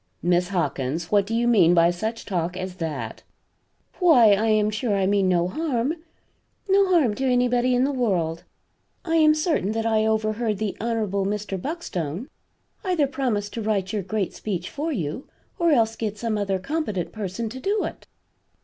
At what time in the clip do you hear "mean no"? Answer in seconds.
5.05-5.47